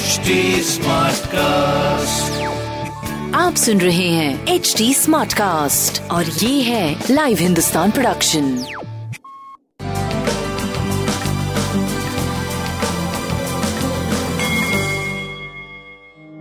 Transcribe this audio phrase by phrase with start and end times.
[0.00, 2.32] HD Smartcast.
[3.34, 8.52] आप सुन रहे हैं एच डी स्मार्ट कास्ट और ये है लाइव हिंदुस्तान प्रोडक्शन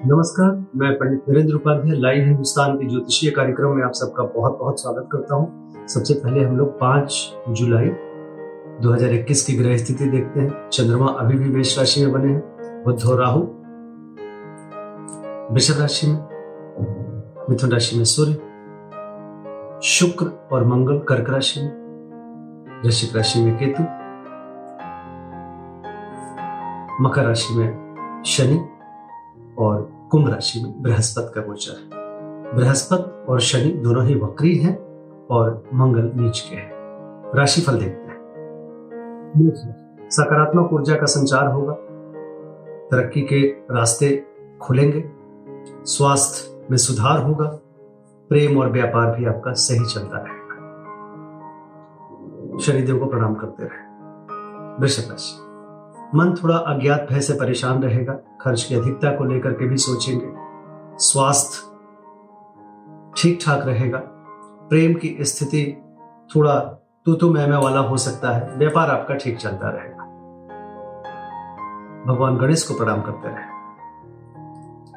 [0.05, 4.81] नमस्कार मैं पंडित नरेंद्र उपाध्याय लाइव हिंदुस्तान के ज्योतिषीय कार्यक्रम में आप सबका बहुत बहुत
[4.81, 7.13] स्वागत करता हूँ सबसे पहले हम लोग पाँच
[7.49, 7.89] जुलाई
[8.81, 13.05] 2021 की ग्रह स्थिति देखते हैं। चंद्रमा अभी भी मेष राशि में बने हैं। बुद्ध
[13.05, 13.41] और राहु
[15.53, 16.19] वृषभ राशि में,
[17.49, 18.33] मिथुन राशि में सूर्य,
[19.83, 21.71] शुक्र और मंगल कर्क राशि में,
[22.85, 23.83] वृश्चिक राशि में केतु,
[27.03, 27.89] मकर राशि में
[28.25, 28.59] शनि
[29.57, 31.99] और कुंभ राशि में बृहस्पति का गोचर है।
[32.55, 34.77] बृहस्पति और शनि दोनों ही वक्री हैं
[35.27, 36.71] और मंगल नीच के हैं।
[37.35, 38.08] राशिफल देखते हैं।
[40.09, 41.73] सकारात्मक ऊर्जा का संचार होगा।
[42.91, 44.27] तरक्की के रास्ते
[44.61, 45.11] खुलेंगे।
[45.85, 47.45] स्वास्थ्य में सुधार होगा।
[48.29, 50.49] प्रेम और व्यापार भी आपका सही चलता रहेगा।
[52.59, 53.89] शनिदेव को प्रणाम करते रहे।
[54.81, 55.45] वृषभ राशि।
[56.17, 60.33] मन थोड़ा अज्ञात भय से परेशान रहेगा। खर्च की अधिकता को लेकर के भी सोचेंगे।
[60.97, 61.69] स्वास्थ्य
[63.17, 64.01] ठीक ठाक रहेगा।
[64.69, 65.81] प्रेम की स्थिति
[66.35, 70.03] थोड़ा तू तू तो मैं वाला हो सकता है। व्यापार आपका ठीक चलता रहेगा।
[72.05, 73.59] भगवान गणेश को प्रणाम करते रहे।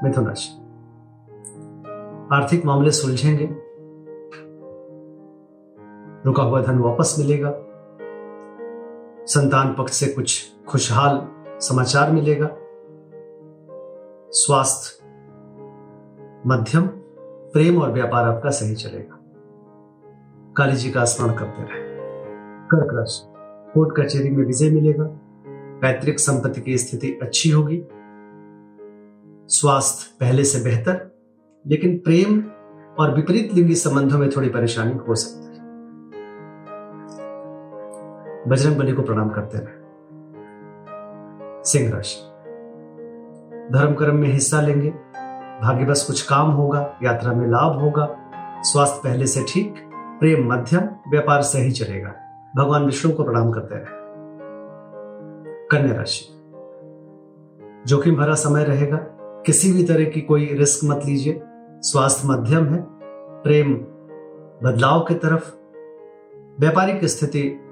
[0.05, 0.59] मिथुन राशि
[2.33, 3.47] आर्थिक मामले सुलझेंगे।
[6.27, 7.53] रुका हुआ धन वापस मिलेगा।
[9.27, 11.28] संतान पक्ष से कुछ खुशहाल
[11.61, 12.48] समाचार मिलेगा।
[14.31, 15.05] स्वास्थ्य,
[16.47, 16.87] मध्यम,
[17.53, 19.19] प्रेम और व्यापार आपका सही चलेगा।
[20.56, 21.91] काली जी का स्मरण करते रहे।
[22.75, 23.27] कर्क राशि
[23.75, 25.05] कोर्ट कचहरी में विजय मिलेगा।
[25.83, 27.83] पैतृक संपत्ति की स्थिति अच्छी होगी।
[29.48, 31.19] स्वास्थ्य पहले से बेहतर,
[31.67, 32.45] लेकिन प्रेम
[32.98, 35.53] और विपरीत लिंगी संबंधों में थोड़ी परेशानी हो सकती है।
[38.49, 39.82] बजरंग बली को प्रणाम करते रहे
[41.65, 42.28] सिंह राशि।
[43.72, 44.91] धर्म कर्म में हिस्सा लेंगे।
[45.62, 48.16] भाग्यवश कुछ काम होगा, यात्रा में लाभ होगा।
[48.62, 52.15] स्वास्थ्य पहले से ठीक, प्रेम मध्यम, व्यापार सही चलेगा।
[52.56, 53.86] भगवान विष्णु को प्रणाम करते रहे।
[55.66, 56.28] कन्या राशि।
[57.86, 58.96] जोखिम भरा समय रहेगा।
[59.46, 61.42] किसी भी तरह की कोई रिस्क मत लीजिए।
[61.80, 62.86] स्वास्थ्य मध्यम है।
[63.42, 63.74] प्रेम
[64.68, 65.54] बदलाव की तरफ़।
[66.60, 67.68] व्यापारिक स्थिति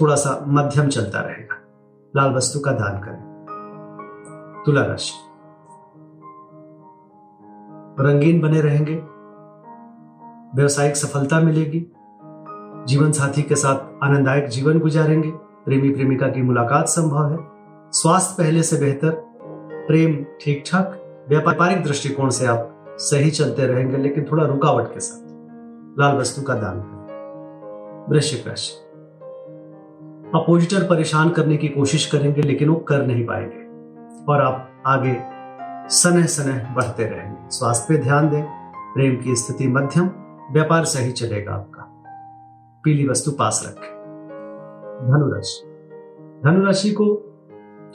[0.00, 1.56] थोड़ा सा मध्यम चलता रहेगा।
[2.16, 3.26] लाल वस्तु का दान करें।
[4.66, 5.12] तुला राशि।
[8.02, 8.94] रंगीन बने रहेंगे।
[10.54, 11.92] व्यवसायिक सफलता मिलेगी।
[12.86, 17.38] जीवन साथी के साथ आनंददायक जीवन गुजारेंगे। प्रेमी प्रेमिका की मुलाकात संभव है।
[17.92, 19.10] स्वास्थ्य पहले से बेहतर,
[19.88, 25.26] प्रेम ठीक ठाक व्यापारिक दृष्टिकोण से आप सही चलते रहेंगे, लेकिन थोड़ा रुकावट के साथ।
[26.00, 26.96] लाल वस्तु का दान करें।
[28.10, 28.72] वृश्चिक राशि।
[30.34, 33.66] अपोजिटर परेशान करने की कोशिश करेंगे, लेकिन वो कर नहीं पाएँगे।
[34.32, 35.16] और आप आगे
[35.88, 38.44] सनह सनह बढ़ते रहेंगे। स्वास्थ्य पे ध्यान दें।
[38.94, 40.10] प्रेम की स्थिति मध्यम,
[40.52, 41.85] व्यापार सही चलेगा आपका।
[42.86, 43.96] पीली वस्तु पास रखें।
[45.02, 45.66] धनुराशि।
[46.44, 47.06] धनुराशि को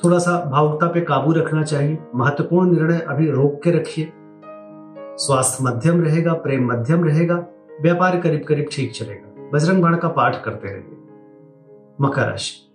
[0.04, 4.14] थोड़ा सा भावुकता पे काबू रखना चाहिए। महत्वपूर्ण निर्णय अभी रोक के रखिए।
[5.18, 7.46] स्वास्थ्य मध्यम रहेगा, प्रेम मध्यम रहेगा,
[7.82, 10.98] व्यापार करीब करीब ठीक चलेगा। बजरंग बाण का पाठ करते रहिए।
[12.02, 12.72] मकर राशि।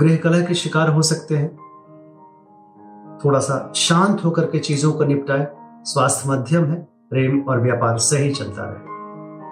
[0.00, 1.56] गृह कलह के शिकार हो सकते हैं।
[3.24, 5.46] थोड़ा सा शांत होकर के चीज़ों को निपटाए।
[5.84, 8.85] स्वास्थ्य मध्यम है, प्रेम और व्यापार सही चलता रहे।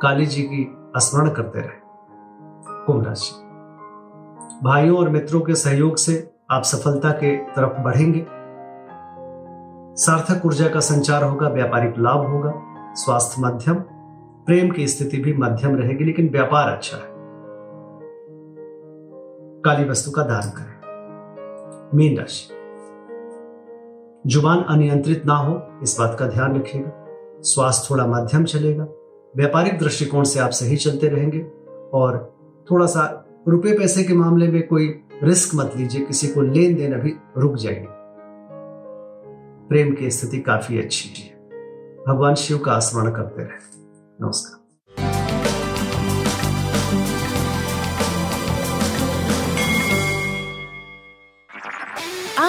[0.05, 1.83] काली जी की स्मरण करते रहे।
[2.87, 3.45] कुंभ राशि
[4.65, 8.27] भाइयों और मित्रों के सहयोग से आप सफलता के तरफ़ बढ़ेंगे।
[9.97, 12.53] सार्थक ऊर्जा का संचार होगा, व्यापारिक लाभ होगा,
[12.95, 13.75] स्वास्थ्य मध्यम,
[14.47, 17.15] प्रेम की स्थिति भी मध्यम रहेगी, लेकिन व्यापार अच्छा है।
[19.65, 20.75] काली वस्तु का दान करें।
[21.95, 22.55] मीन राशि,
[24.27, 27.07] ज़ुबान अनियंत्रित ना हो, इस बात का ध्यान रखिएगा।
[27.41, 28.87] स्वास्थ्य थोड़ा मध्यम चलेगा
[29.37, 31.47] व्यापारिक दृष्टिकोण से आप सही चलते रहेंगे
[31.95, 32.37] और
[32.71, 36.93] थोड़ा सा रुपए पैसे के मामले में कोई रिस्क मत लीजिए, किसी को लेन देन
[36.93, 37.87] अभी रुक जाएगी।
[39.69, 41.35] प्रेम की स्थिति काफ़ी अच्छी है।
[42.09, 43.85] भगवान शिव का स्मरण करते रहे।
[44.21, 44.64] नमस्कार।